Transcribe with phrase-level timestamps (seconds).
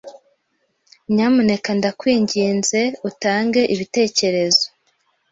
[1.13, 4.65] Nyamuneka ndakwinginze utange ibitekerezo.